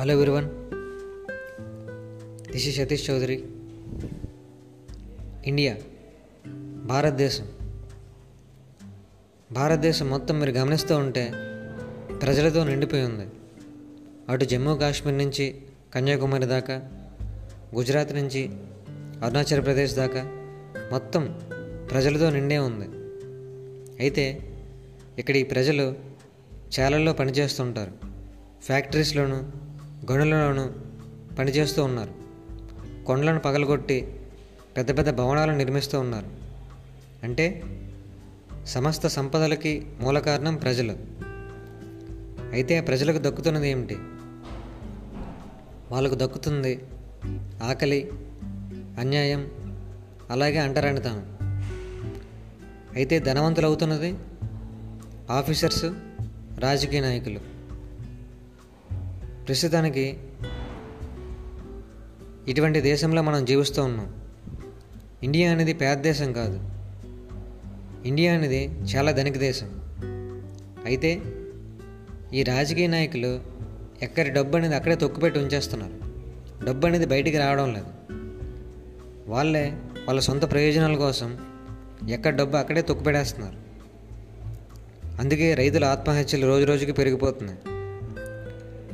[0.00, 0.48] Hello everyone
[2.52, 3.44] this is Satish Chaudhary
[5.46, 5.76] India
[6.84, 7.48] భారతదేశం
[9.52, 11.30] భారతదేశం మొత్తం మీరు గమనిస్తూ ఉంటే
[12.22, 13.26] ప్రజలతో నిండిపోయి ఉంది.
[14.28, 15.62] అటు జమ్మూ కాశ్మీర్ నుంచి
[15.94, 16.74] కన్యాకుమారి దాకా
[17.74, 18.48] గుజరాత్ నుంచి
[19.24, 20.22] అరుణాచల్ ప్రదేశ్ దాకా
[20.92, 21.40] మొత్తం
[21.90, 22.88] ప్రజలతో నిండే ఉంది.
[24.02, 24.54] అయితే
[25.18, 25.96] ఇక్కడ ఈ ప్రజలు
[26.80, 27.92] చాలల్లో పనిచేస్తుంటారు.
[28.62, 29.42] ఫ్యాక్టరీస్లోనూ
[30.10, 30.70] గనులలోనూ
[31.38, 32.14] పనిచేస్తూ ఉన్నారు.
[33.04, 34.20] కొండలను పగలగొట్టి
[34.76, 36.26] పెద్ద పెద్ద భవనాలను నిర్మిస్తూ ఉన్నారు.
[37.22, 37.62] అంటే
[38.66, 40.96] సమస్త సంపదలకి మూల కారణం ప్రజలు.
[42.52, 43.96] అయితే ప్రజలకు దక్కుతున్నది ఏమిటి?
[45.90, 46.84] వాళ్ళకు దక్కుతుంది
[47.62, 48.10] ఆకలి
[48.98, 49.50] అన్యాయం
[50.30, 51.38] అలాగే అంటరానితనం.
[52.94, 54.14] అయితే ధనవంతులు అవుతున్నది
[55.30, 55.84] ఆఫీసర్స్
[56.58, 57.59] రాజకీయ నాయకులు.
[59.50, 60.18] ప్రస్తుతానికి
[62.48, 64.22] ఇటువంటి దేశంలో మనం జీవిస్తూ ఉన్నాం.
[65.22, 66.60] ఇండియా అనేది పేద దేశం కాదు.
[68.08, 69.70] ఇండియా అనేది చాలా ధనిక దేశం.
[70.84, 71.22] అయితే
[72.34, 73.40] ఈ రాజకీయ నాయకులు
[74.02, 75.96] ఎక్కడి డబ్బు అనేది అక్కడే తొక్కుపెట్టి ఉంచేస్తున్నారు.
[76.64, 78.12] డబ్బు అనేది బయటికి రావడం లేదు.
[79.30, 79.72] వాళ్ళే
[80.06, 81.38] వాళ్ళ సొంత ప్రయోజనాల కోసం
[82.08, 83.56] ఎక్కడ డబ్బు అక్కడే తొక్కుపెడేస్తున్నారు
[85.20, 87.58] అందుకే రైతుల ఆత్మహత్యలు రోజు రోజుకి పెరిగిపోతున్నాయి.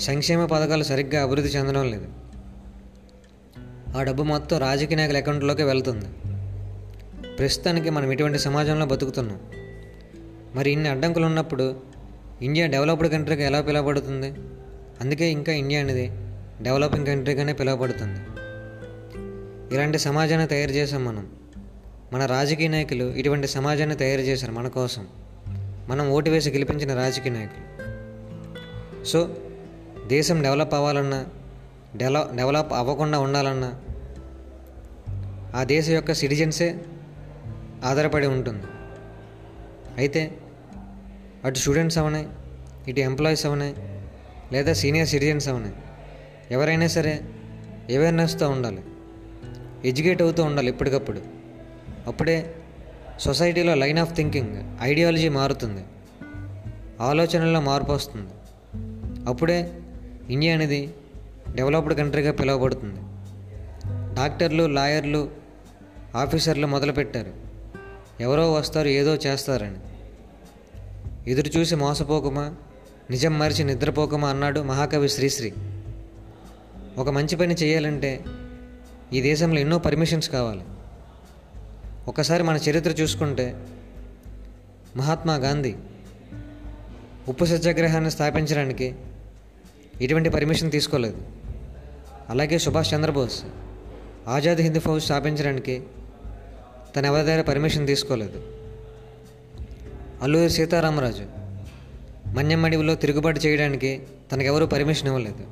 [0.00, 2.06] సంక్షేమ పథకాలు సరిగ్గా అభివృద్ధి చెందడం లేదు.
[3.96, 6.04] ఆ డబ్బు మొత్తం రాజకీయ నాయకుల అకౌంట్లోకి వెళ్తుంది.
[7.36, 9.40] ప్రస్తుతానికి మనం ఇటువంటి సమాజంలో బతుకుతున్నాం.
[10.54, 11.76] మరి ఇన్ని అడ్డంకులు ఉన్నప్పుడు
[12.42, 14.34] ఇండియా డెవలప్డ్ కంట్రీగా ఎలా పిలువబడుతుంది?
[15.00, 16.10] అందుకే ఇంకా ఇండియా అనేది
[16.62, 18.20] డెవలపింగ్ కంట్రీగానే పిలువబడుతుంది.
[19.74, 21.28] ఇలాంటి సమాజాన్ని తయారు చేసాం మనం.
[22.12, 25.06] మన రాజకీయ నాయకులు ఇటువంటి సమాజాన్ని తయారు చేశారు మన కోసం.
[25.88, 27.84] మనం ఓటు వేసి గెలిపించిన రాజకీయ నాయకులు.
[29.04, 29.36] సో
[30.06, 31.26] దేశం డెవలప్ అవ్వాలన్నా
[31.96, 33.74] డెవలప్ డెవలప్ అవ్వకుండా ఉండాలన్నా
[35.54, 36.80] ఆ దేశం యొక్క సిటిజన్సే
[37.84, 38.66] ఆధారపడి ఉంటుంది.
[39.96, 40.38] అయితే
[41.44, 42.28] అటు స్టూడెంట్స్ అవనాయి
[42.88, 43.74] ఇటు ఎంప్లాయీస్ అవనాయి
[44.52, 45.74] లేదా సీనియర్ సిటిజన్స్ అవనాయి
[46.50, 47.20] ఎవరైనా సరే
[47.94, 48.82] అవేర్నెస్తో ఉండాలి.
[49.88, 51.20] ఎడ్యుకేట్ అవుతూ ఉండాలి ఎప్పటికప్పుడు
[52.06, 52.54] అప్పుడే
[53.20, 55.84] సొసైటీలో లైన్ ఆఫ్ థింకింగ్ ఐడియాలజీ మారుతుంది.
[57.00, 58.30] ఆలోచనల్లో మార్పు వస్తుంది.
[59.30, 59.72] అప్పుడే
[60.30, 60.94] ఇండియా అనేది
[61.54, 63.00] డెవలప్డ్ కంట్రీగా పిలువబడుతుంది.
[64.14, 65.30] డాక్టర్లు లాయర్లు
[66.14, 67.32] ఆఫీసర్లు మొదలుపెట్టారు.
[68.20, 69.78] ఎవరో వస్తారు ఏదో చేస్తారని.
[71.30, 72.54] ఎదురు చూసి మోసపోకమా?
[73.10, 75.52] నిజం మరిచి నిద్రపోకమా అన్నాడు మహాకవి శ్రీశ్రీ.
[76.98, 78.24] ఒక మంచి పని చేయాలంటే
[79.12, 80.60] ఈ దేశంలో ఎన్నో పర్మిషన్స్ కావాలి.
[82.08, 83.66] ఒకసారి మన చరిత్ర చూసుకుంటే
[84.96, 85.74] మహాత్మా గాంధీ
[87.28, 88.94] ఉప్పు సత్యాగ్రహాన్ని స్థాపించడానికి
[90.00, 91.16] ఎటువంటి పర్మిషన్ తీసుకోలేదు.
[92.30, 93.44] అలాగే సుభాష్ చంద్రబోస్
[94.28, 95.82] ఆజాద్ హింద్ ఫౌజ్ స్థాపించడానికి
[96.96, 98.42] తన ఎవరి దగ్గర పర్మిషన్ తీసుకోలేదు.
[100.22, 101.24] అల్లూరి సీతారామరాజు
[102.26, 105.46] మన్యమడివిలో తిరుగుబాటు చేయడానికి తనకెవరూ పర్మిషన్ ఇవ్వలేదు.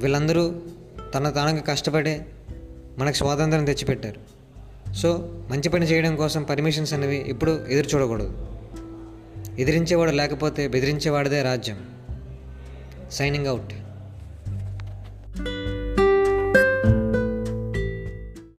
[0.00, 0.54] వీళ్ళందరూ
[1.14, 2.20] తన తానుగా కష్టపడి
[2.98, 4.36] మనకు స్వాతంత్రం తెచ్చిపెట్టారు.
[4.92, 8.48] సో మంచి పని చేయడం కోసం పర్మిషన్స్ అనేవి ఇప్పుడు ఎదురు చూడకూడదు.
[9.58, 11.95] ఎదిరించేవాడు లేకపోతే బెదిరించేవాడిదే రాజ్యం.
[13.08, 13.72] signing out.